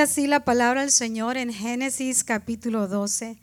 [0.00, 3.36] Así la palabra del Señor en Génesis capítulo 12,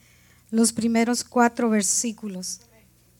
[0.49, 2.61] los primeros cuatro versículos.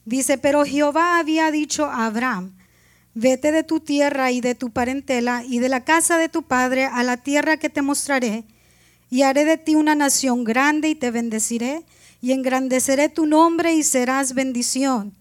[0.06, 2.56] Dice, pero Jehová había dicho a Abraham,
[3.14, 6.86] vete de tu tierra y de tu parentela y de la casa de tu padre
[6.86, 8.44] a la tierra que te mostraré,
[9.12, 11.84] y haré de ti una nación grande y te bendeciré,
[12.22, 15.14] y engrandeceré tu nombre y serás bendición.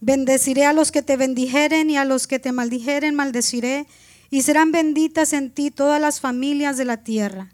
[0.00, 3.86] Bendeciré a los que te bendijeren y a los que te maldijeren maldeciré,
[4.30, 7.52] y serán benditas en ti todas las familias de la tierra.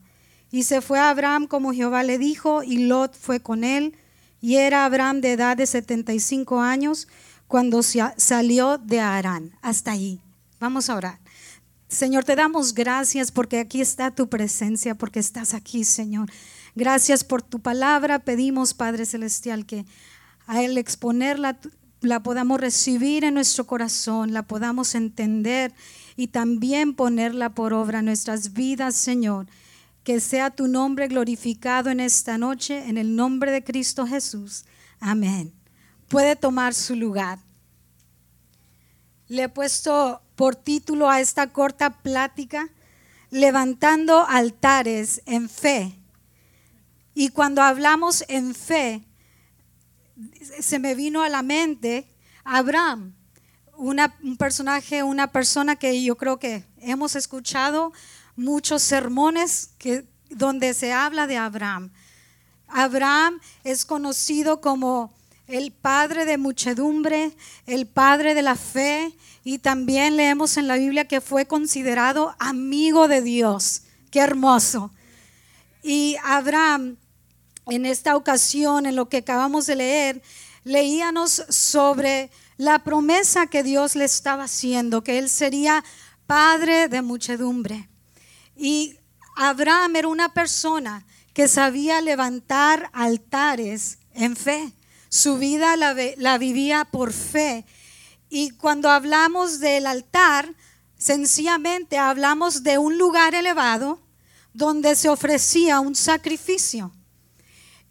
[0.51, 3.97] Y se fue a Abraham como Jehová le dijo, y Lot fue con él,
[4.41, 7.09] y era Abraham de edad de 75 años
[7.49, 9.57] cuando salió de Arán.
[9.63, 10.21] Hasta allí.
[10.61, 11.19] Vamos a orar.
[11.89, 16.31] Señor, te damos gracias porque aquí está tu presencia, porque estás aquí, Señor.
[16.75, 18.19] Gracias por tu palabra.
[18.19, 19.87] Pedimos, Padre Celestial, que
[20.47, 21.59] al exponerla
[22.01, 25.73] la podamos recibir en nuestro corazón, la podamos entender
[26.17, 29.47] y también ponerla por obra en nuestras vidas, Señor.
[30.05, 34.65] Que sea tu nombre glorificado en esta noche, en el nombre de Cristo Jesús.
[35.01, 35.53] Amén.
[36.09, 37.41] Puede tomar su lugar.
[39.29, 42.71] Le he puesto por título a esta corta plática,
[43.29, 45.99] Levantando altares en fe.
[47.13, 49.03] Y cuando hablamos en fe,
[50.61, 52.07] se me vino a la mente
[52.45, 53.15] Abraham,
[53.77, 57.93] un personaje, una persona que yo creo que hemos escuchado
[58.37, 61.91] muchos sermones que, donde se habla de Abraham.
[62.69, 65.13] Abraham es conocido como
[65.47, 69.13] el padre de muchedumbre, el padre de la fe,
[69.45, 73.83] y también leemos en la Biblia que fue considerado amigo de Dios.
[74.11, 74.91] Qué hermoso.
[75.83, 76.97] Y Abraham,
[77.67, 80.23] en esta ocasión, en lo que acabamos de leer,
[80.65, 85.85] leíamos sobre la promesa que Dios le estaba haciendo, que él sería
[86.27, 87.89] padre de muchedumbre.
[88.57, 88.99] Y
[89.37, 94.73] Abraham era una persona que sabía levantar altares en fe.
[95.09, 97.65] Su vida la, la vivía por fe
[98.29, 100.55] y cuando hablamos del altar,
[100.97, 104.01] sencillamente hablamos de un lugar elevado
[104.53, 106.93] donde se ofrecía un sacrificio.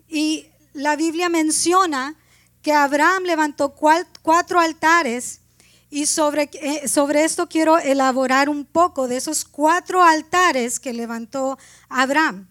[0.08, 2.16] Y la Biblia menciona
[2.62, 5.42] que Abraham levantó cuatro altares
[5.90, 11.58] y sobre, eh, sobre esto quiero elaborar un poco de esos cuatro altares que levantó
[11.90, 12.48] Abraham.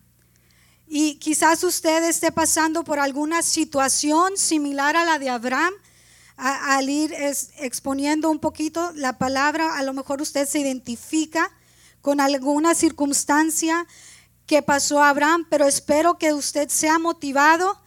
[0.87, 5.75] Y quizás usted esté pasando por alguna situación similar a la de Abraham
[6.37, 7.15] al ir
[7.59, 11.51] exponiendo un poquito la palabra, a lo mejor usted se identifica
[12.03, 13.87] con alguna circunstancia
[14.47, 17.81] que pasó a Abraham, pero espero que usted sea motivado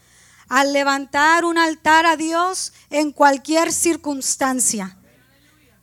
[0.49, 4.97] a levantar un altar a Dios en cualquier circunstancia.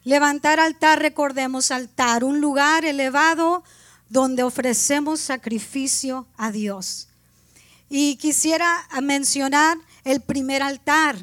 [0.04, 3.62] Levantar altar, recordemos altar, un lugar elevado
[4.08, 7.08] donde ofrecemos sacrificio a Dios.
[7.88, 11.16] Y quisiera mencionar el primer altar,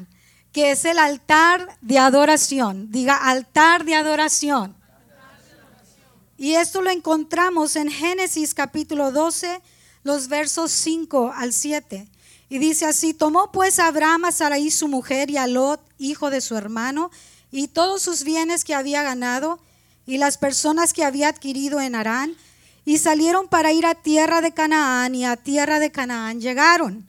[0.52, 2.90] que es el altar de adoración.
[2.90, 4.76] Diga, altar de adoración.
[6.38, 9.60] Y esto lo encontramos en Génesis capítulo 12,
[10.02, 12.08] los versos 5 al 7.
[12.48, 16.40] Y dice así, tomó pues Abraham a Sarai su mujer y a Lot, hijo de
[16.40, 17.10] su hermano,
[17.50, 19.60] y todos sus bienes que había ganado,
[20.06, 22.34] y las personas que había adquirido en Harán,
[22.84, 27.06] y salieron para ir a tierra de Canaán, y a tierra de Canaán llegaron.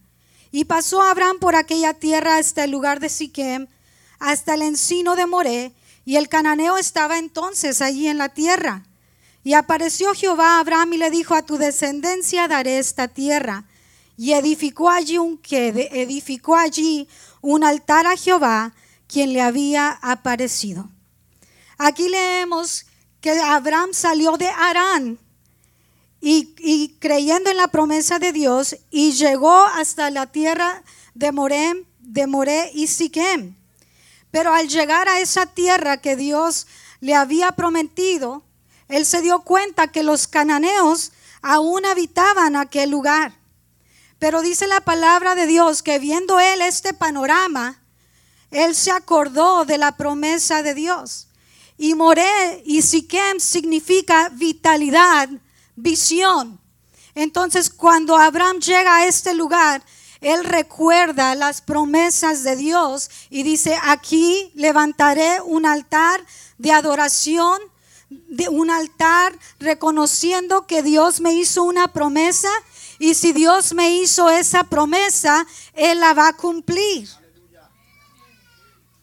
[0.52, 3.68] Y pasó Abraham por aquella tierra hasta el lugar de Siquem,
[4.20, 5.72] hasta el encino de Moré,
[6.06, 8.84] y el cananeo estaba entonces allí en la tierra.
[9.44, 13.66] Y apareció Jehová a Abraham y le dijo, a tu descendencia daré esta tierra.
[14.18, 17.08] Y edificó allí un edificó allí
[17.42, 18.74] un altar a Jehová,
[19.08, 20.90] quien le había aparecido.
[21.78, 22.86] Aquí leemos
[23.20, 25.20] que Abraham salió de Arán
[26.26, 30.84] y, creyendo en la promesa de Dios y llegó hasta la tierra
[31.14, 33.56] de Moré, de Moré y Siquem.
[34.32, 36.66] Pero al llegar a esa tierra que Dios
[37.02, 38.44] le había prometido,
[38.96, 41.12] él se dio cuenta que los cananeos
[41.42, 43.34] aún habitaban aquel lugar.
[44.20, 47.82] Pero dice la palabra de Dios que viendo él este panorama,
[48.52, 51.28] él se acordó de la promesa de Dios.
[51.76, 55.28] Y Moré y Siquem significa vitalidad,
[55.76, 56.60] visión.
[57.16, 59.84] Entonces cuando Abraham llega a este lugar,
[60.22, 66.24] él recuerda las promesas de Dios y dice, aquí levantaré un altar
[66.60, 67.60] de adoración,
[68.28, 72.50] de un altar reconociendo que Dios me hizo una promesa
[73.00, 77.10] y si Dios me hizo esa promesa, Él la va a cumplir.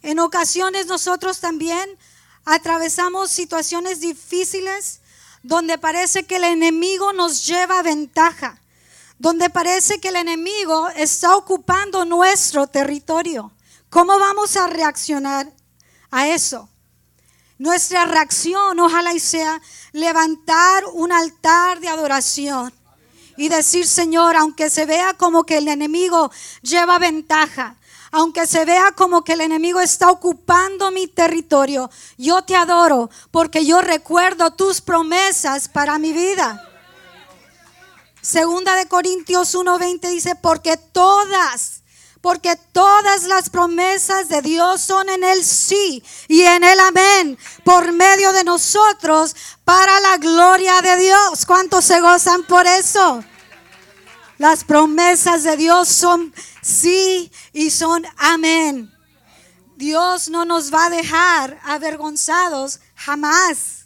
[0.02, 1.98] En ocasiones nosotros también
[2.44, 5.00] atravesamos situaciones difíciles
[5.42, 8.60] donde parece que el enemigo nos lleva ventaja,
[9.18, 13.52] donde parece que el enemigo está ocupando nuestro territorio.
[13.90, 15.52] ¿Cómo vamos a reaccionar
[16.10, 16.68] a eso?
[17.60, 19.60] Nuestra reacción, ojalá y sea
[19.92, 22.72] levantar un altar de adoración
[23.36, 27.76] y decir, Señor, aunque se vea como que el enemigo lleva ventaja,
[28.12, 33.66] aunque se vea como que el enemigo está ocupando mi territorio, yo te adoro porque
[33.66, 36.66] yo recuerdo tus promesas para mi vida.
[38.22, 41.80] Segunda de Corintios 1:20 dice, porque todas,
[42.20, 47.93] porque todas las promesas de Dios son en el sí y en el amén, por
[47.93, 49.34] medio de nosotros,
[49.64, 51.46] para la gloria de Dios.
[51.46, 53.25] ¿Cuántos se gozan por eso?
[54.38, 58.93] Las promesas de Dios son sí y son amén.
[59.76, 63.80] Dios no nos va a dejar avergonzados jamás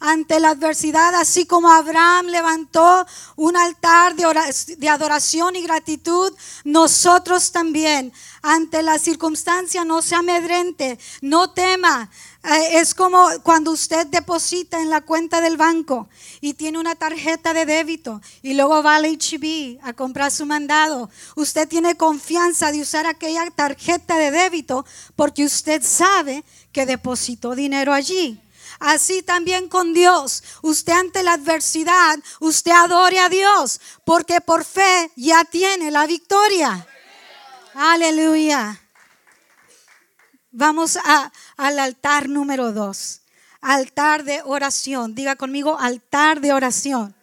[0.00, 3.06] ante la adversidad, así como Abraham levantó
[3.36, 6.32] un altar de, adoración y gratitud,
[6.64, 8.10] nosotros también,
[8.40, 12.10] ante la circunstancia, no se amedrente, no tema.
[12.42, 16.08] Eh, es como cuando usted deposita en la cuenta del banco
[16.40, 21.10] y tiene una tarjeta de débito y luego va al HB a comprar su mandado.
[21.36, 24.86] Usted tiene confianza de usar aquella tarjeta de débito
[25.16, 26.42] porque usted sabe
[26.72, 28.40] que depositó dinero allí.
[28.80, 30.42] Así también con Dios.
[30.62, 36.86] Usted ante la adversidad, usted adore a Dios, porque por fe ya tiene la victoria.
[37.74, 38.80] Aleluya.
[40.50, 43.20] Vamos a, al altar número dos.
[43.60, 45.14] Altar de oración.
[45.14, 47.14] Diga conmigo, altar de oración.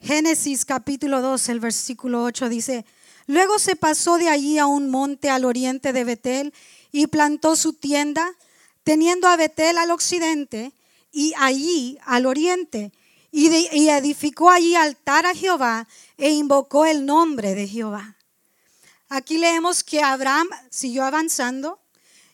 [0.00, 2.84] Génesis capítulo 2, el versículo 8 dice,
[3.26, 6.54] luego se pasó de allí a un monte al oriente de Betel
[6.92, 8.32] y plantó su tienda
[8.88, 10.72] teniendo a Betel al occidente
[11.12, 12.90] y allí al oriente,
[13.30, 13.46] y,
[13.90, 15.86] edificó allí altar a Jehová
[16.16, 18.16] e invocó el nombre de Jehová.
[19.10, 21.78] Aquí leemos que Abraham siguió avanzando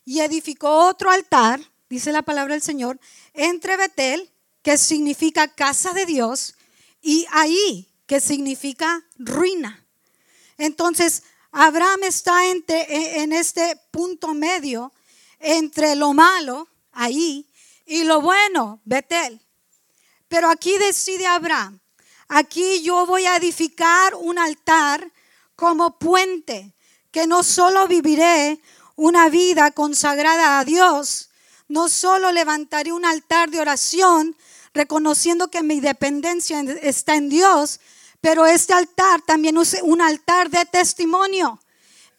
[0.05, 1.61] y edificó otro altar,
[1.91, 3.01] dice la palabra del Señor,
[3.33, 4.31] entre Betel,
[4.63, 6.55] que significa casa de Dios,
[7.03, 9.85] y ahí, que significa ruina.
[10.57, 14.93] Entonces, Abraham está en este punto medio
[15.45, 17.47] entre lo malo, ahí,
[17.85, 19.41] y lo bueno, Betel.
[20.27, 21.81] Pero aquí decide Abraham,
[22.29, 25.13] aquí yo voy a edificar un altar
[25.55, 26.75] como puente,
[27.11, 28.59] que no solo viviré
[28.97, 31.29] una vida consagrada a Dios,
[31.69, 34.35] no solo levantaré un altar de oración,
[34.73, 37.81] reconociendo que mi dependencia está en Dios,
[38.23, 41.61] pero este altar también es un altar de testimonio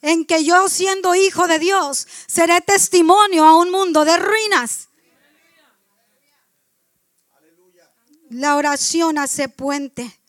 [0.06, 4.90] en que yo siendo hijo de Dios seré testimonio a un mundo de ruinas.
[8.30, 10.20] La oración hace puente.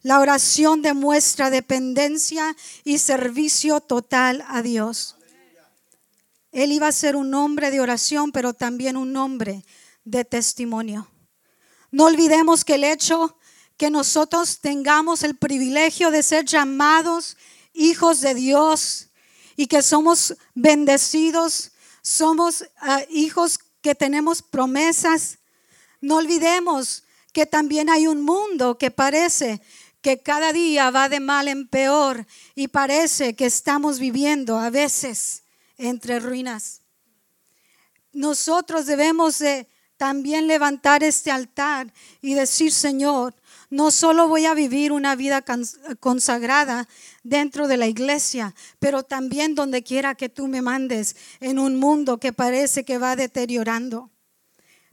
[0.00, 5.16] La oración demuestra dependencia y servicio total a Dios.
[6.50, 9.62] Él iba a ser un hombre de oración, pero también un hombre
[10.04, 11.06] de testimonio.
[11.90, 13.36] No olvidemos que el hecho
[13.76, 17.36] que nosotros tengamos el privilegio de ser llamados
[17.72, 19.08] hijos de Dios
[19.56, 21.72] y que somos bendecidos,
[22.02, 25.38] somos ah, hijos que tenemos promesas.
[26.00, 29.60] No olvidemos que también hay un mundo que parece
[30.00, 35.44] que cada día va de mal en peor y parece que estamos viviendo a veces
[35.78, 36.80] entre ruinas.
[38.12, 43.34] Nosotros debemos de también levantar este altar y decir, Señor,
[43.72, 45.42] no solo voy a vivir una vida
[45.98, 46.86] consagrada
[47.22, 52.18] dentro de la iglesia, pero también donde quiera que tú me mandes en un mundo
[52.18, 54.10] que parece que va deteriorando.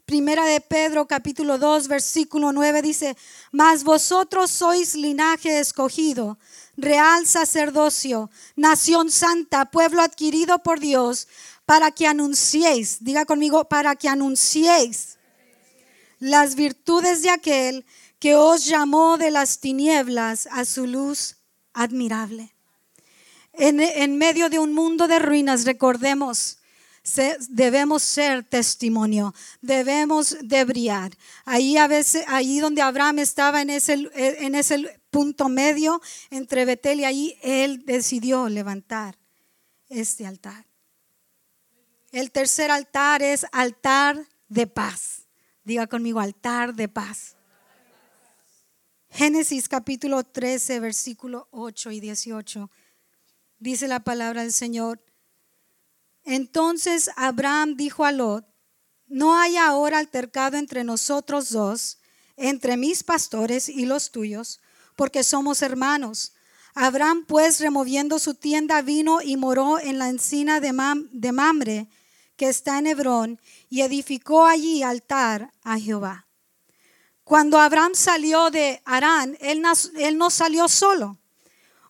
[0.06, 3.18] Primera de Pedro capítulo 2 versículo 9 dice,
[3.52, 6.40] mas vosotros sois linaje escogido,
[6.78, 11.28] real sacerdocio, nación santa, pueblo adquirido por Dios,
[11.66, 15.18] para que anunciéis, diga conmigo, para que anunciéis
[16.20, 17.86] las virtudes de aquel
[18.20, 21.38] que os llamó de las tinieblas a su luz
[21.74, 22.54] admirable.
[23.54, 26.60] En, medio de un mundo de ruinas, recordemos,
[27.50, 31.12] debemos ser testimonio, debemos de brillar.
[31.46, 37.02] Ahí a veces, ahí donde Abraham estaba en ese, en ese punto medio entre Betel
[37.02, 39.18] y ahí, él decidió levantar
[39.90, 40.66] este altar.
[42.12, 45.24] El tercer altar es altar de paz.
[45.64, 47.36] Diga conmigo, altar de paz.
[49.12, 52.70] Génesis capítulo 13, versículo 8 y 18.
[53.58, 55.04] Dice la palabra del Señor.
[56.24, 58.46] Entonces Abraham dijo a Lot,
[59.08, 62.00] no haya ahora altercado entre nosotros dos,
[62.38, 64.62] entre mis pastores y los tuyos,
[64.96, 66.34] porque somos hermanos.
[66.76, 70.72] Abraham pues removiendo su tienda vino y moró en la encina de,
[71.12, 71.90] de Mamre,
[72.38, 76.29] que está en Hebrón, y edificó allí altar a Jehová.
[77.30, 79.62] Cuando Abraham salió de Arán, él,
[79.98, 81.20] él no salió solo.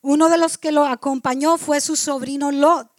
[0.02, 2.90] Uno de los que lo acompañó fue su sobrino Lot.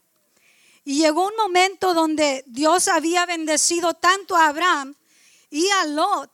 [0.83, 4.95] Y llegó un momento donde Dios había bendecido tanto a Abraham
[5.51, 6.31] y a Lot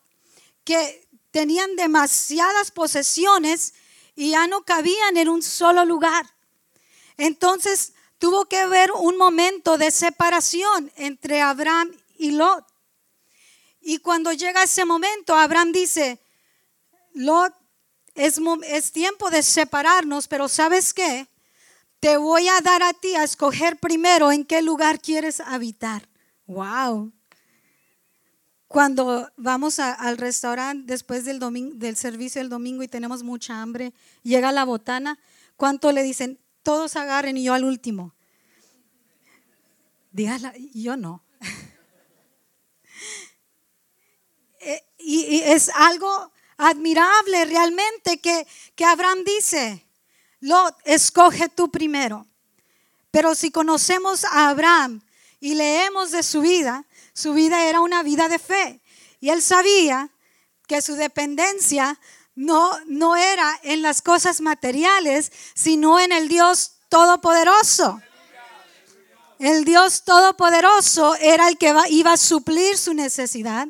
[0.64, 3.74] que tenían demasiadas posesiones
[4.16, 6.26] y ya no cabían en un solo lugar.
[7.18, 12.66] Entonces tuvo que haber un momento de separación entre Abraham y Lot.
[13.90, 16.20] Y cuando llega ese momento, Abraham dice,
[17.14, 17.54] Lot,
[18.16, 21.30] es, tiempo de separarnos, pero ¿sabes qué?
[22.02, 26.10] te voy a dar a ti a escoger primero en qué lugar quieres habitar.
[26.48, 27.14] Wow.
[28.68, 31.40] Cuando vamos al restaurante después del,
[31.80, 35.18] del servicio del domingo y tenemos mucha hambre, llega la botana,
[35.56, 36.42] ¿cuánto le dicen?
[36.62, 38.14] Todos agarren y yo al último.
[40.12, 41.24] Dígala, yo no.
[44.98, 49.86] Y, es algo admirable realmente que, que Abraham dice,
[50.40, 52.26] Lot, escoge tú primero.
[53.12, 55.02] Pero si conocemos a Abraham
[55.40, 58.82] y leemos de su vida, su vida era una vida de fe.
[59.20, 60.10] Y él sabía
[60.68, 62.00] que su dependencia
[62.36, 68.00] no, no era en las cosas materiales, sino en el Dios Todopoderoso.
[69.40, 73.68] El Dios Todopoderoso era el que iba a suplir su necesidad,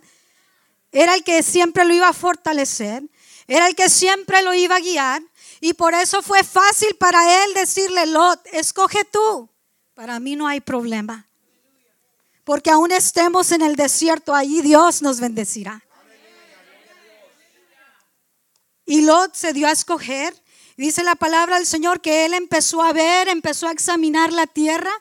[0.92, 3.04] era el que siempre lo iba a fortalecer,
[3.48, 5.22] era el que siempre lo iba a guiar,
[5.60, 9.50] y por eso fue fácil para él decirle, Lot, escoge tú.
[9.94, 11.28] Para mí no hay problema.
[12.44, 15.84] Porque aún estemos en el desierto, allí Dios nos bendecirá.
[18.86, 20.34] Y Lot se dio a escoger.
[20.78, 24.92] Dice la palabra del Señor que él empezó a ver, empezó a examinar la tierra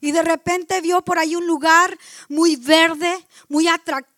[0.00, 4.11] y de repente vio por ahí un lugar muy verde, muy atractivo,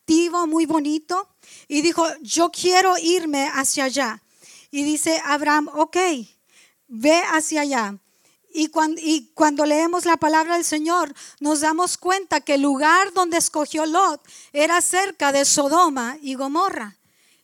[0.46, 1.28] muy bonito.
[1.68, 4.22] Y dijo, yo quiero irme hacia allá.
[4.70, 5.96] Y dice Abraham, ok,
[6.88, 7.98] ve hacia allá.
[8.56, 13.12] Y cuando, y cuando, leemos la palabra del Señor, nos damos cuenta que el lugar
[13.12, 14.20] donde escogió Lot
[14.52, 16.96] era cerca de Sodoma y Gomorra.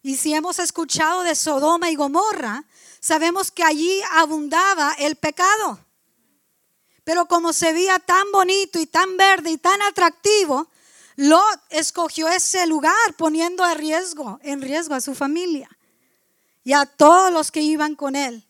[0.03, 2.65] Y si hemos escuchado de Sodoma y Gomorra,
[3.01, 5.81] sabemos que allí abundaba el pecado.
[7.03, 10.69] Pero como se veía tan bonito y tan verde y tan atractivo,
[11.17, 15.69] Lot escogió ese lugar poniendo en riesgo, en riesgo a su familia
[16.65, 18.47] y a todos los que iban con él.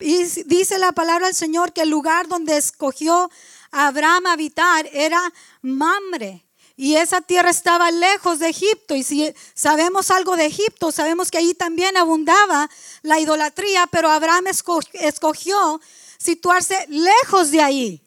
[0.00, 3.30] Y dice la palabra del Señor que el lugar donde escogió
[3.70, 5.20] Abraham habitar era
[5.62, 6.44] Mamre.
[6.76, 8.94] Y esa tierra estaba lejos de Egipto.
[8.94, 12.70] Y si sabemos algo de Egipto, sabemos que allí también abundaba
[13.02, 14.46] la idolatría, pero Abraham
[14.92, 15.80] escogió
[16.18, 18.02] situarse lejos de ahí.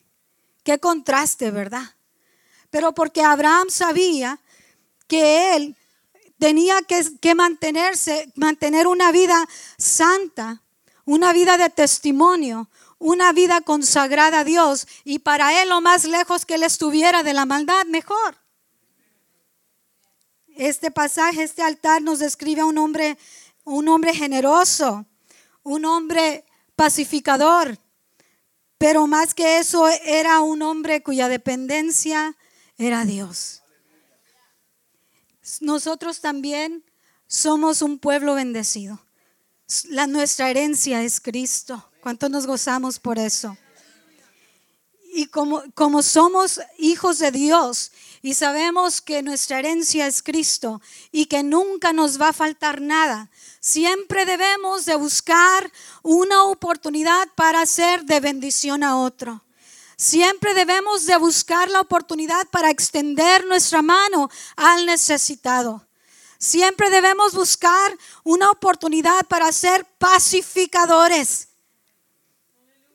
[0.63, 1.95] Qué contraste, ¿verdad?
[2.71, 4.39] Pero porque Abraham sabía
[5.07, 5.75] que él
[6.39, 9.47] tenía que, mantenerse, mantener una vida
[9.77, 10.63] santa,
[11.05, 16.45] una vida de testimonio, una vida consagrada a Dios y para él lo más lejos
[16.45, 18.37] que él estuviera de la maldad, mejor.
[20.55, 23.17] Este pasaje, este altar nos describe a un hombre,
[23.63, 25.05] un hombre generoso,
[25.63, 27.77] un hombre pacificador,
[28.77, 32.35] pero más que eso era un hombre cuya dependencia
[32.81, 33.61] era Dios
[35.59, 36.83] nosotros también
[37.27, 38.99] somos un pueblo bendecido.
[39.89, 41.89] La, nuestra herencia es Cristo.
[42.01, 43.57] ¿Cuánto nos gozamos por eso?
[45.13, 51.25] Y como, como somos hijos de Dios y sabemos que nuestra herencia es Cristo y
[51.25, 55.69] que nunca nos va a faltar nada, siempre debemos de buscar
[56.01, 59.43] una oportunidad para ser de bendición a otro.
[60.01, 65.85] Siempre debemos de buscar la oportunidad para extender nuestra mano al necesitado.
[66.39, 71.49] Siempre debemos buscar una oportunidad para ser pacificadores.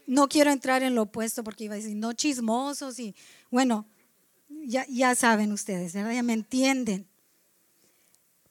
[0.04, 3.14] No quiero entrar en lo opuesto porque iba a decir, no chismosos y
[3.52, 3.86] bueno,
[4.48, 6.10] ya, ya saben ustedes, ¿verdad?
[6.10, 7.06] ya me entienden.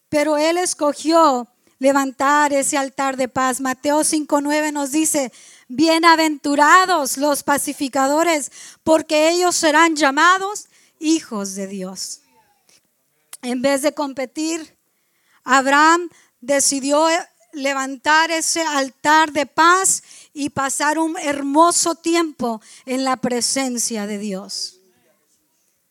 [0.07, 1.45] Pero Él escogió
[1.77, 3.59] levantar ese altar de paz.
[3.59, 5.33] Mateo 5.9 nos dice,
[5.67, 8.51] bienaventurados los pacificadores,
[8.83, 10.67] porque ellos serán llamados
[10.99, 12.21] hijos de Dios.
[13.41, 14.77] En vez de competir,
[15.43, 16.09] Abraham
[16.41, 17.07] decidió
[17.53, 20.03] levantar ese altar de paz
[20.33, 24.79] y pasar un hermoso tiempo en la presencia de Dios.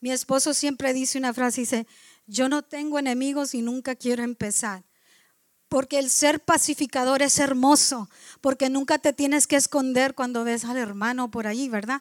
[0.01, 1.87] Mi esposo siempre dice una frase, dice,
[2.27, 4.83] yo no tengo enemigos y nunca quiero empezar.
[5.75, 8.09] Porque el ser pacificador es hermoso,
[8.41, 12.01] porque nunca te tienes que esconder cuando ves al hermano por ahí, ¿verdad?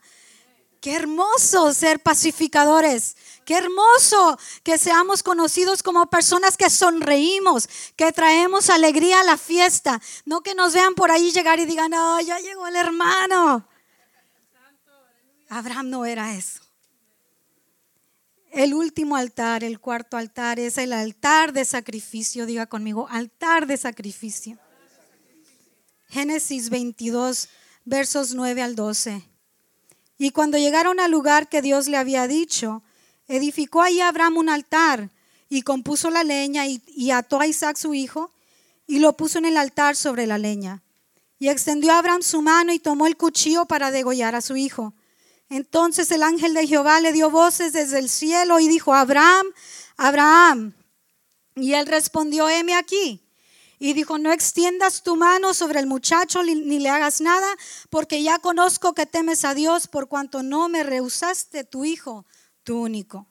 [0.80, 3.18] Qué hermoso ser pacificadores.
[3.46, 10.00] Qué hermoso que seamos conocidos como personas que sonreímos, que traemos alegría a la fiesta.
[10.24, 13.68] No que nos vean por ahí llegar y digan, oh, ya llegó el hermano.
[15.50, 16.63] Abraham no era eso.
[18.54, 22.46] El último altar, el cuarto altar, es el altar de sacrificio.
[22.46, 24.60] Diga conmigo, altar de sacrificio.
[26.08, 27.50] Génesis 22,
[27.84, 29.24] versos 9 al 12.
[30.20, 32.84] Y cuando llegaron al lugar que Dios le había dicho,
[33.28, 35.10] edificó ahí Abraham un altar
[35.50, 38.32] y compuso la leña y, y, ató a Isaac su hijo
[38.86, 40.84] y lo puso en el altar sobre la leña.
[41.40, 44.94] Y extendió a Abraham su mano y tomó el cuchillo para degollar a su hijo.
[45.50, 49.46] Entonces el ángel de Jehová le dio voces desde el cielo y dijo, Abraham,
[49.98, 50.74] Abraham.
[51.56, 53.22] Y él respondió, heme aquí.
[53.80, 57.48] Y dijo, no extiendas tu mano sobre el muchacho ni le hagas nada,
[57.90, 62.26] porque ya conozco que temes a Dios por cuanto no me rehusaste tu hijo,
[62.64, 63.28] tu único.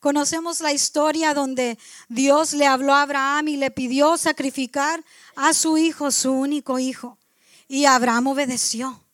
[0.00, 1.76] Conocemos la historia donde
[2.08, 5.04] Dios le habló a Abraham y le pidió sacrificar
[5.34, 7.18] a su hijo, su único hijo.
[7.66, 9.04] Y Abraham obedeció.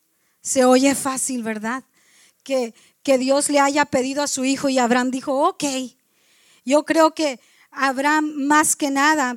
[0.42, 1.84] Se oye fácil, ¿verdad?
[2.44, 2.74] Que,
[3.18, 5.64] Dios le haya pedido a su hijo y Abraham dijo, ok.
[6.64, 9.36] Yo creo que Abraham más que nada,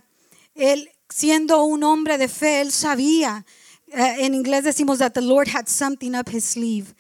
[0.56, 3.46] él siendo un hombre de fe, él sabía,
[3.88, 6.94] eh, en inglés decimos that the Lord had something up his sleeve.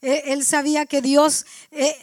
[0.00, 1.96] Eh, él sabía que Dios eh,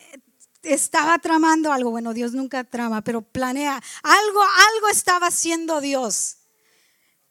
[0.63, 1.91] estaba tramando algo.
[1.91, 3.82] Bueno, Dios nunca trama, pero planea.
[4.03, 6.38] Algo, algo estaba haciendo Dios.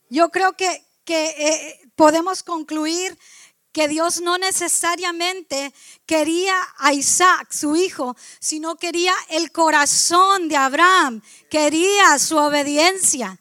[0.08, 3.16] Yo creo que, que podemos concluir
[3.72, 5.72] que Dios no necesariamente
[6.06, 13.38] quería a Isaac, su hijo, sino quería el corazón de Abraham, quería su obediencia.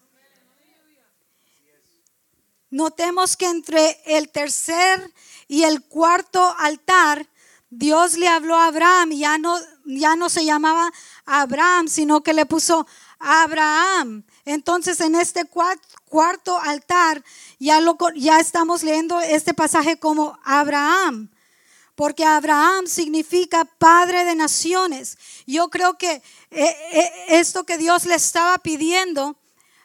[2.72, 5.12] Notemos que entre el tercer
[5.48, 7.28] y el cuarto altar,
[7.72, 10.92] Dios le habló a Abraham, ya no, ya no se llamaba
[11.26, 12.86] Abraham, sino que le puso
[13.20, 14.24] Abraham.
[14.46, 15.89] Entonces en este cuarto
[16.66, 17.24] altar
[17.60, 21.30] ya, lo, ya estamos leyendo este pasaje como Abraham,
[21.96, 25.18] porque Abraham significa padre de naciones.
[25.46, 29.38] Yo creo que eh, eh, esto que Dios le estaba pidiendo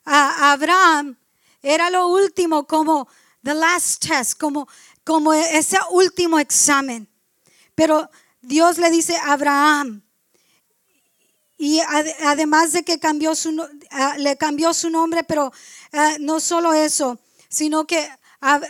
[0.04, 1.16] a Abraham
[1.62, 3.08] era lo último como
[3.42, 4.68] the last test, como,
[5.04, 7.08] como ese último examen.
[7.74, 8.08] Pero
[8.40, 10.04] Dios le dice a Abraham,
[11.56, 11.80] y
[12.22, 13.50] además de que cambió su,
[13.90, 15.52] ah, le cambió su nombre, pero
[15.92, 17.18] ah, no solo eso,
[17.48, 18.08] sino que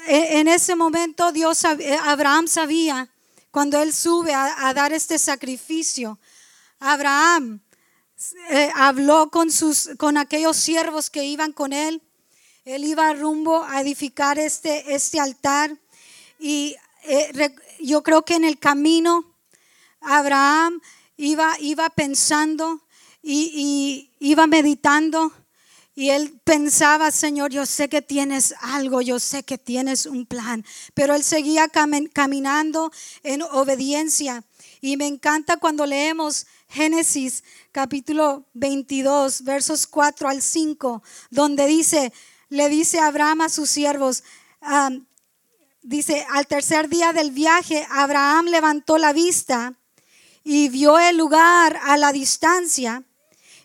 [0.07, 3.11] e, en ese momento Dios, eh, Abraham sabía,
[3.51, 6.19] cuando él sube a, dar este sacrificio,
[6.81, 7.61] Abraham
[8.51, 12.03] eh, habló con, sus, con aquellos siervos que iban con él.
[12.65, 15.77] Él iba rumbo a edificar este, este altar.
[16.39, 16.75] Y
[17.05, 19.35] eh, yo creo que en el camino,
[20.01, 20.81] Abraham
[21.17, 22.84] iba, iba pensando
[23.25, 25.33] y, iba meditando
[25.97, 30.65] y él pensaba, Señor, yo sé que tienes algo, yo sé que tienes un plan,
[30.93, 32.91] pero él seguía caminando
[33.23, 34.43] en obediencia.
[34.81, 42.13] Y me encanta cuando leemos Génesis capítulo 22, versos 4 al 5, donde dice,
[42.49, 44.25] le dice Abraham a sus siervos,
[45.83, 49.75] dice, al tercer día del viaje, Abraham levantó la vista
[50.43, 53.05] y vio el lugar a la distancia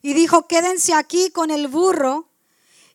[0.02, 2.30] y dijo, quédense aquí con el burro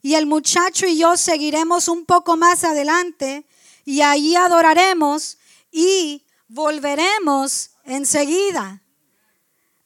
[0.02, 3.46] y el muchacho y yo seguiremos un poco más adelante
[3.84, 5.38] y allí adoraremos
[5.70, 8.80] y volveremos enseguida.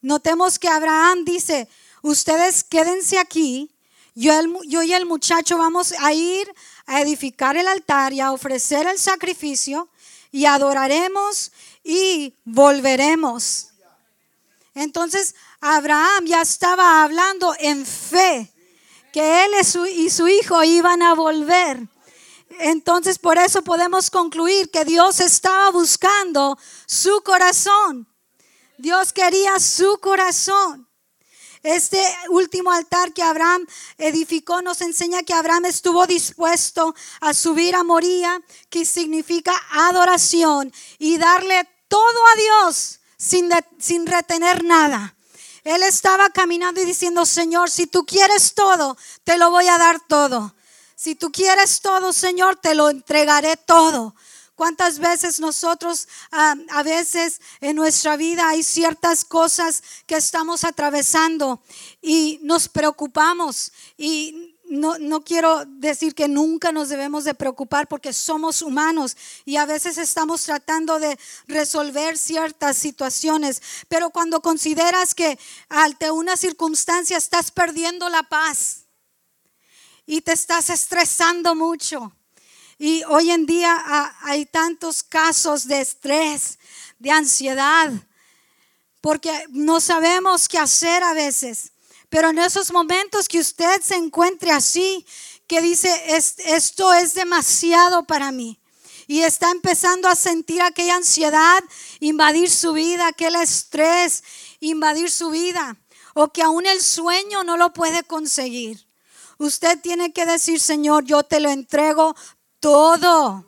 [0.00, 1.68] Notemos que Abraham dice,
[2.02, 3.70] ustedes quédense aquí,
[4.14, 4.32] yo,
[4.64, 6.52] yo y el muchacho vamos a ir
[6.86, 9.88] a edificar el altar y a ofrecer el sacrificio
[10.30, 11.52] y adoraremos
[11.84, 13.68] y volveremos.
[14.74, 18.52] Entonces Abraham ya estaba hablando en fe
[19.12, 19.50] que él
[19.94, 21.88] y su hijo iban a volver.
[22.60, 28.08] Entonces por eso podemos concluir que Dios estaba buscando su corazón.
[28.78, 30.88] Dios quería su corazón.
[31.64, 33.66] Este último altar que Abraham
[33.98, 38.40] edificó nos enseña que Abraham estuvo dispuesto a subir a Moría,
[38.70, 45.17] que significa adoración, y darle todo a Dios sin, sin retener nada.
[45.64, 50.00] Él estaba caminando y diciendo, Señor, si tú quieres todo, te lo voy a dar
[50.00, 50.54] todo.
[50.94, 54.14] Si tú quieres todo, Señor, te lo entregaré todo.
[54.56, 61.62] cuántas veces nosotros ah, a veces en nuestra vida hay ciertas cosas que estamos atravesando
[62.02, 68.12] y nos preocupamos y no, no, quiero decir que nunca nos debemos de preocupar porque
[68.12, 75.38] somos humanos y a veces estamos tratando de resolver ciertas situaciones, pero cuando consideras que
[75.68, 78.84] ante una circunstancia estás perdiendo la paz
[80.06, 82.12] y te estás estresando mucho.
[82.78, 86.58] Y hoy en día hay tantos casos de estrés,
[86.98, 87.90] de ansiedad,
[89.00, 91.72] porque no sabemos qué hacer a veces.
[92.08, 95.04] Pero en esos momentos que usted se encuentre así,
[95.46, 98.58] que dice, esto es demasiado para mí.
[99.06, 101.64] Y está empezando a sentir aquella ansiedad
[101.98, 104.22] invadir su vida, aquel estrés
[104.60, 105.76] invadir su vida.
[106.14, 108.86] O que aún el sueño no lo puede conseguir.
[109.38, 112.14] Usted tiene que decir, Señor, yo te lo entrego
[112.60, 113.46] todo.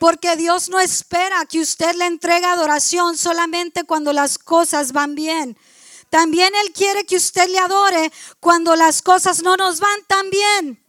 [0.00, 5.58] Porque Dios no espera que usted le entregue adoración solamente cuando las cosas van bien.
[6.10, 10.84] También Él quiere que usted le adore cuando las cosas no nos van tan bien.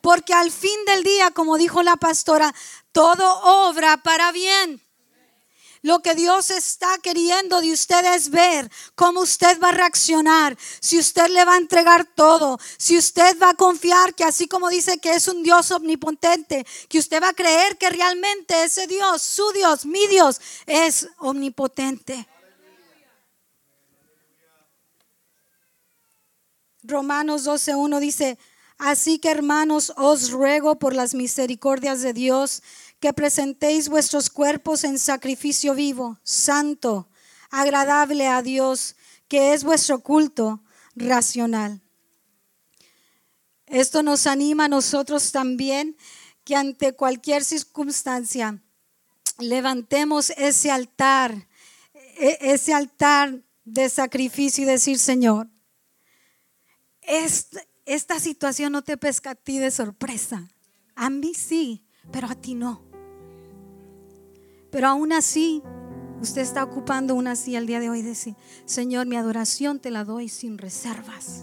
[0.00, 2.54] Porque al fin del día, como dijo la pastora,
[2.92, 4.80] todo obra para bien.
[5.84, 10.96] Lo que Dios está queriendo de usted es ver cómo usted va a reaccionar, si
[10.96, 14.98] usted le va a entregar todo, si usted va a confiar que así como dice
[14.98, 19.50] que es un Dios omnipotente, que usted va a creer que realmente ese Dios, su
[19.50, 22.28] Dios, mi Dios, es omnipotente.
[26.82, 28.38] Romanos 12.1 dice,
[28.78, 32.62] así que hermanos, os ruego por las misericordias de Dios
[32.98, 37.08] que presentéis vuestros cuerpos en sacrificio vivo, santo,
[37.50, 38.96] agradable a Dios,
[39.28, 40.62] que es vuestro culto
[40.94, 41.80] racional.
[43.66, 45.96] Esto nos anima a nosotros también
[46.44, 48.60] que ante cualquier circunstancia
[49.38, 51.48] levantemos ese altar,
[52.18, 55.48] e-, ese altar de sacrificio y decir, Señor,
[57.12, 60.48] esta, situación no te pesca a ti de sorpresa.
[60.94, 62.82] A mí sí, pero a ti no.
[64.70, 65.62] Pero aún así,
[66.22, 69.90] usted está ocupando una silla el día de hoy y dice, Señor, mi adoración te
[69.90, 71.42] la doy sin reservas.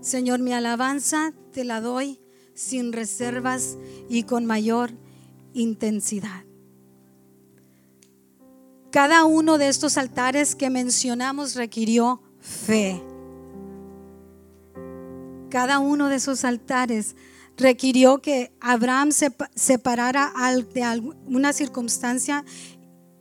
[0.00, 2.20] Señor, mi alabanza te la doy
[2.54, 3.76] sin reservas
[4.08, 4.92] y con mayor
[5.52, 6.44] intensidad.
[8.92, 13.09] Cada uno de estos altares que mencionamos requirió fe.
[15.50, 17.16] Cada uno de esos altares
[17.56, 20.32] requirió que Abraham se separara
[20.72, 22.44] de alguna circunstancia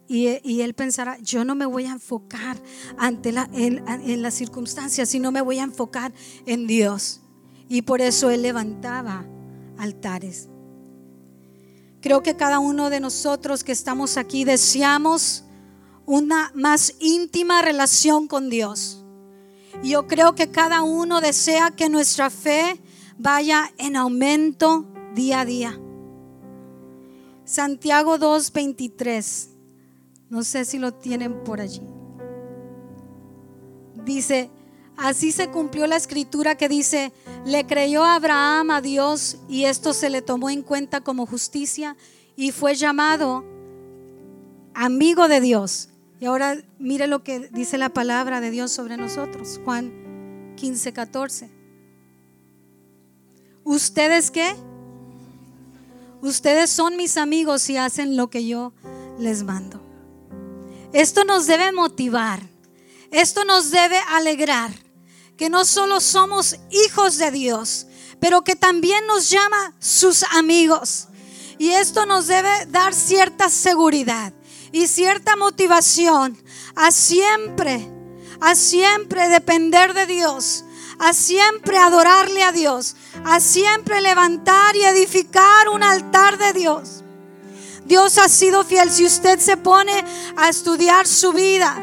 [0.08, 2.58] y, él pensara, yo no me voy a enfocar
[2.98, 6.14] ante la, en, en las circunstancias, sino me voy a enfocar
[6.48, 7.22] en Dios.
[7.68, 9.28] Y por eso él levantaba
[9.78, 10.50] altares.
[12.02, 15.44] Creo que cada uno de nosotros que estamos aquí deseamos
[16.08, 19.06] una más íntima relación con Dios.
[19.84, 22.80] Yo creo que cada uno desea que nuestra fe
[23.18, 25.80] vaya en aumento día a día.
[27.46, 29.50] Santiago 2:23.
[30.30, 31.82] No sé si lo tienen por allí.
[34.06, 34.50] Dice,
[34.98, 37.14] así se cumplió la escritura que dice,
[37.46, 41.96] le creyó Abraham a Dios y esto se le tomó en cuenta como justicia
[42.36, 43.44] y fue llamado
[44.74, 45.89] amigo de Dios.
[46.20, 49.60] Y ahora mire lo que dice la palabra de Dios sobre nosotros.
[49.64, 51.50] Juan 15, 14.
[53.64, 54.54] ¿Ustedes qué?
[56.22, 58.74] Ustedes son mis amigos y hacen lo que yo
[59.18, 59.82] les mando.
[60.92, 62.42] Esto nos debe motivar.
[63.12, 64.72] Esto nos debe alegrar.
[65.38, 67.88] Que no solo somos hijos de Dios,
[68.20, 71.08] pero que también nos llama sus amigos.
[71.58, 74.34] Y esto nos debe dar cierta seguridad
[74.72, 76.38] y cierta motivación
[76.76, 77.92] a siempre,
[78.42, 80.66] a siempre depender de Dios,
[81.00, 87.04] a siempre adorarle a Dios, a siempre levantar y edificar un altar de Dios.
[87.86, 88.92] Dios ha sido fiel.
[88.92, 90.06] Si usted se pone
[90.38, 91.76] a estudiar su vida,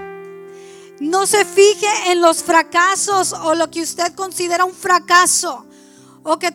[1.01, 5.67] no se fije en los fracasos o lo que usted considera un fracaso
[6.23, 6.55] o que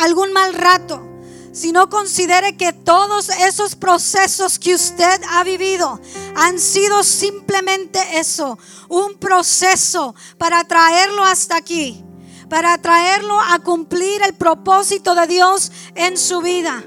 [0.00, 1.09] algún mal rato
[1.52, 6.00] sino considere que todos esos procesos que usted ha vivido
[6.36, 8.58] han sido simplemente eso,
[8.88, 12.04] un proceso para traerlo hasta aquí,
[12.48, 16.84] para traerlo a cumplir el propósito de Dios en su vida.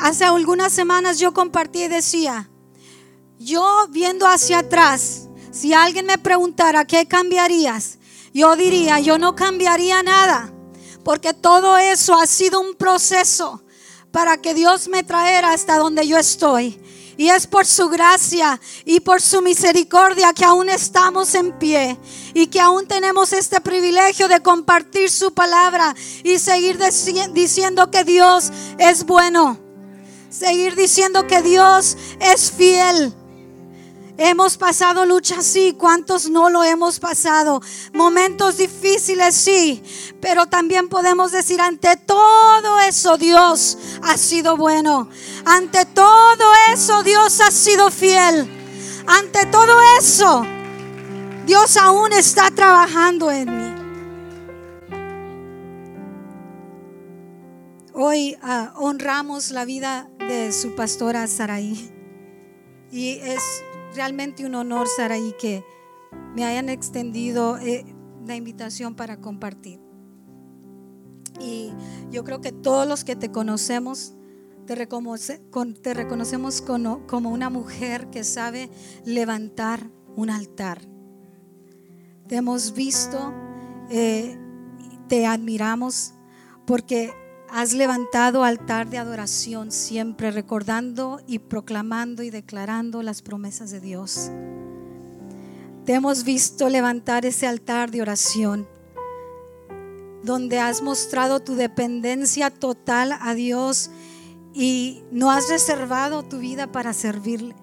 [0.00, 2.50] Hace algunas semanas yo compartí y decía,
[3.38, 7.98] yo viendo hacia atrás, si alguien me preguntara qué cambiarías,
[8.32, 10.52] yo diría, yo no cambiaría nada
[11.06, 13.62] porque todo eso ha sido un proceso
[14.10, 16.82] para que Dios me traera hasta donde yo estoy.
[17.16, 21.96] Y es por su gracia y por su misericordia que aún estamos en pie
[22.34, 26.76] y que aún tenemos este privilegio de compartir su palabra y seguir
[27.32, 29.60] diciendo que Dios es bueno.
[30.28, 33.14] Seguir diciendo que Dios es fiel.
[34.18, 35.74] Hemos pasado luchas, sí.
[35.78, 37.60] ¿Cuántos no lo hemos pasado?
[37.92, 39.82] Momentos difíciles, sí.
[40.20, 45.08] Pero también podemos decir, ante todo eso Dios ha sido bueno.
[45.44, 48.48] Ante todo eso Dios ha sido fiel.
[49.06, 50.44] Ante todo eso
[51.46, 53.76] Dios aún está trabajando en mí.
[57.92, 61.92] Hoy ah, honramos la vida de su pastora Saraí.
[62.90, 63.62] Y es
[63.96, 65.64] realmente un honor, Saraí, que
[66.34, 67.84] me hayan extendido eh,
[68.26, 69.80] la invitación para compartir.
[71.40, 71.72] Y
[72.10, 74.14] yo creo que todos los que te conocemos,
[74.66, 78.70] te, te reconocemos como, una mujer que sabe
[79.04, 80.80] levantar un altar.
[82.28, 83.32] Te hemos visto,
[83.90, 84.38] eh,
[85.08, 86.14] te admiramos
[86.66, 87.12] porque
[87.50, 94.30] has levantado altar de adoración siempre, recordando y proclamando y declarando las promesas de Dios.
[95.84, 98.66] Te hemos visto levantar ese altar de oración,
[100.24, 103.90] donde has mostrado tu dependencia total a Dios
[104.52, 107.54] y no has reservado tu vida para servirle.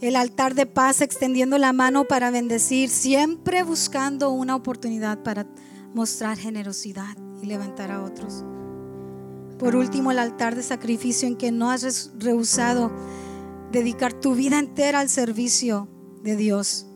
[0.00, 5.46] El altar de paz extendiendo la mano para bendecir, siempre buscando una oportunidad para
[5.94, 8.44] mostrar generosidad y levantar a otros.
[9.58, 12.92] Por último, el altar de sacrificio en que no has rehusado
[13.72, 15.88] dedicar tu vida entera al servicio
[16.22, 16.86] de Dios.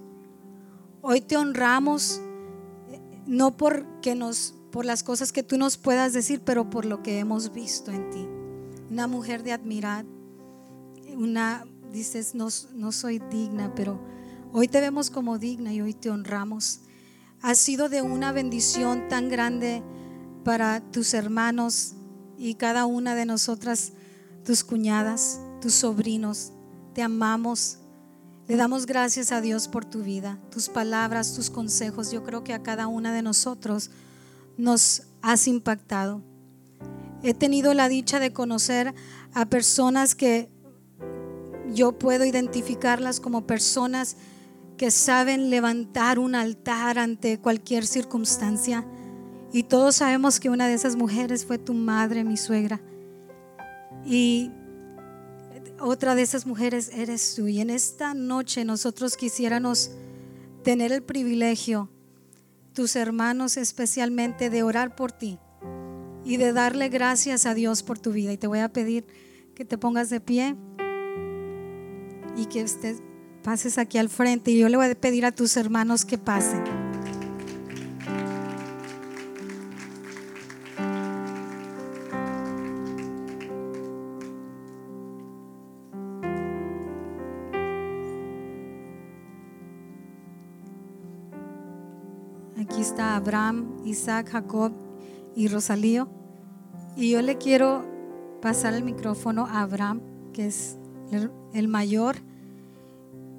[1.01, 2.21] Hoy te honramos
[2.89, 7.03] eh, no porque nos por las cosas que tú nos puedas decir, pero por lo
[7.03, 8.27] que hemos visto en ti.
[8.91, 10.07] Una mujer de admirar,
[11.15, 14.01] una dices no, no soy digna, pero
[14.51, 16.81] hoy te vemos como digna y hoy te honramos.
[17.43, 19.83] Has sido de una bendición tan grande
[20.43, 21.97] para tus hermanos
[22.43, 23.93] y cada una de nosotras,
[24.45, 26.53] tus cuñadas, tus sobrinos,
[26.93, 27.79] te amamos.
[28.49, 32.11] Le damos gracias a Dios por tu vida, tus palabras, tus consejos.
[32.11, 33.91] Yo creo que a cada una de nosotros
[34.57, 36.21] nos has impactado.
[37.23, 38.93] He tenido la dicha de conocer
[39.35, 40.51] a personas que
[41.73, 44.17] yo puedo identificarlas como personas
[44.77, 48.85] que saben levantar un altar ante cualquier circunstancia
[49.53, 52.81] y todos sabemos que una de esas mujeres fue tu madre, mi suegra.
[54.05, 54.51] Y
[55.79, 57.49] otra de esas mujeres eres tú.
[57.49, 59.91] Y en esta noche nosotros quisiéramos
[60.65, 61.91] tener el privilegio,
[62.73, 65.39] tus hermanos especialmente, de orar por ti
[66.25, 68.33] y de darle gracias a Dios por tu vida.
[68.33, 69.05] Y te voy a pedir
[69.55, 70.57] que te pongas de pie
[72.37, 72.97] y que usted
[73.43, 74.51] pases aquí al frente.
[74.51, 76.82] Y yo le voy a pedir a tus hermanos que pasen.
[93.17, 94.73] Abraham, Isaac, Jacob
[95.35, 96.09] y Rosalío.
[96.97, 97.85] Y yo le quiero
[98.41, 100.01] pasar el micrófono a Abraham,
[100.33, 100.77] que es
[101.53, 102.17] el mayor.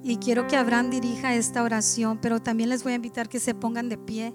[0.02, 3.54] Y quiero que Abraham dirija esta oración, pero también les voy a invitar que se
[3.54, 4.34] pongan de pie.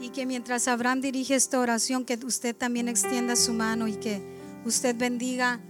[0.00, 4.22] Y que mientras Abraham dirige esta oración, que usted también extienda su mano y que
[4.64, 5.60] usted bendiga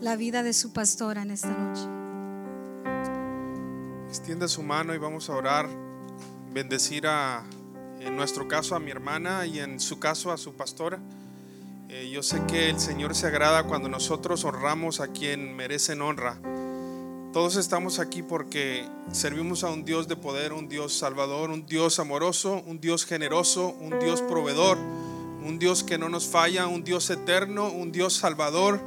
[0.00, 2.01] la vida de su pastora en esta noche.
[4.12, 5.66] Extienda su mano y vamos a orar,
[6.52, 7.44] bendecir a,
[7.98, 10.98] en nuestro caso, a mi hermana y en su caso a su pastora.
[11.88, 16.36] Eh, yo sé que el Señor se agrada cuando nosotros honramos a quien merecen honra.
[17.32, 21.98] Todos estamos aquí porque servimos a un Dios de poder, un Dios salvador, un Dios
[21.98, 27.08] amoroso, un Dios generoso, un Dios proveedor, un Dios que no nos falla, un Dios
[27.08, 28.78] eterno, un Dios salvador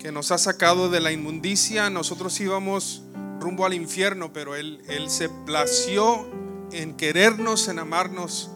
[0.00, 1.90] que nos ha sacado de la inmundicia.
[1.90, 3.02] Nosotros íbamos
[3.38, 6.26] rumbo al infierno, pero Él, Él se plació
[6.72, 8.50] en querernos, en amarnos,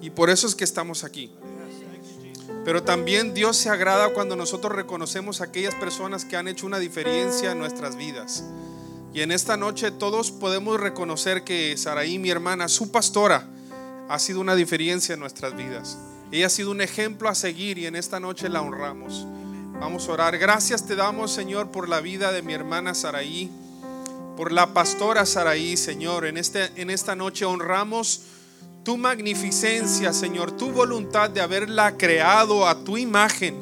[0.00, 1.32] y por eso es que estamos aquí.
[2.64, 6.78] Pero también Dios se agrada cuando nosotros reconocemos a aquellas personas que han hecho una
[6.78, 8.44] diferencia en nuestras vidas.
[9.12, 13.48] Y en esta noche todos podemos reconocer que Saraí, mi hermana, su pastora,
[14.08, 15.98] ha sido una diferencia en nuestras vidas.
[16.30, 19.26] Ella ha sido un ejemplo a seguir y en esta noche la honramos.
[19.80, 20.38] Vamos a orar.
[20.38, 23.50] Gracias te damos, Señor, por la vida de mi hermana Saraí
[24.36, 26.26] por la pastora Saraí, Señor.
[26.26, 28.20] En, este, en esta noche honramos
[28.84, 33.56] tu magnificencia, Señor, tu voluntad de haberla creado a tu imagen.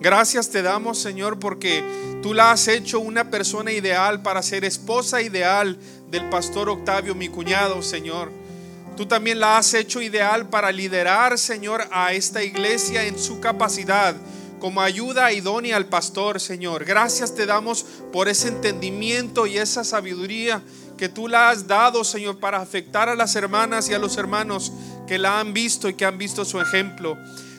[0.00, 1.82] Gracias te damos, Señor, porque
[2.22, 5.78] tú la has hecho una persona ideal para ser esposa ideal
[6.10, 8.30] del pastor Octavio, mi cuñado, Señor.
[8.96, 14.16] Tú también la has hecho ideal para liderar, Señor, a esta iglesia en su capacidad
[14.58, 16.84] como ayuda idónea al pastor, Señor.
[16.84, 20.62] Gracias te damos por ese entendimiento y esa sabiduría
[20.96, 24.72] que tú la has dado, Señor, para afectar a las hermanas y a los hermanos
[25.06, 27.16] que la han visto y que han visto su ejemplo.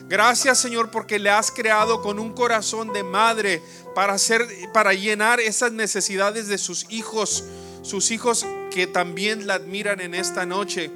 [0.08, 3.62] Gracias, Señor, porque le has creado con un corazón de madre
[3.94, 7.44] para hacer para llenar esas necesidades de sus hijos,
[7.82, 10.90] sus hijos que también la admiran en esta noche.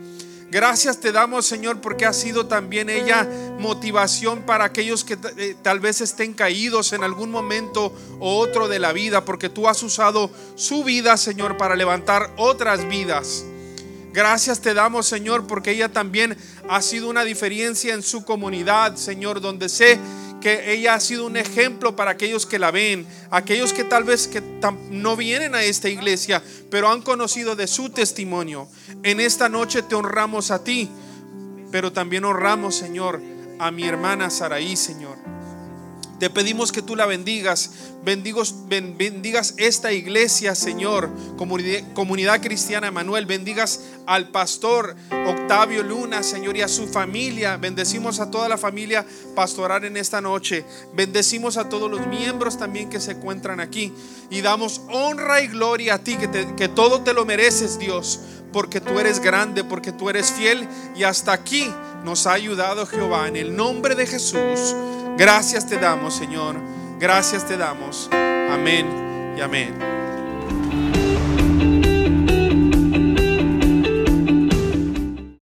[0.54, 5.80] Gracias te damos, Señor, porque ha sido también ella motivación para aquellos que eh, tal
[5.80, 10.30] vez estén caídos en algún momento o otro de la vida, porque tú has usado
[10.54, 13.44] su vida, Señor, para levantar otras vidas.
[14.12, 16.36] Gracias te damos, Señor, porque ella también
[16.68, 19.98] ha sido una diferencia en su comunidad, Señor, donde sé
[20.44, 24.28] que ella ha sido un ejemplo para aquellos que la ven, aquellos que tal vez
[24.28, 24.42] que
[24.90, 28.68] no vienen a esta iglesia, pero han conocido de su testimonio.
[29.02, 30.90] En esta noche te honramos a ti,
[31.72, 33.22] pero también honramos, Señor,
[33.58, 35.16] a mi hermana Saraí, Señor.
[36.18, 37.70] Te pedimos que tú la bendigas,
[38.04, 44.94] bendigas esta iglesia, Señor, comunidad, cristiana Manuel, bendigas al pastor
[45.26, 47.56] Octavio Luna, Señor, y a su familia.
[47.56, 50.64] Bendecimos a toda la familia pastoral en esta noche.
[50.94, 53.92] Bendecimos a todos los miembros también que se encuentran aquí.
[54.30, 56.16] Y damos honra y gloria a ti,
[56.56, 58.20] que todo te lo mereces, Dios,
[58.52, 60.68] porque tú eres grande, porque tú eres fiel.
[60.94, 61.68] Y hasta aquí
[62.04, 63.26] nos ha ayudado Jehová.
[63.26, 64.74] En el nombre de Jesús.
[65.16, 66.56] Gracias te damos, Señor.
[66.98, 68.08] Gracias te damos.
[68.12, 70.03] Amén y amén.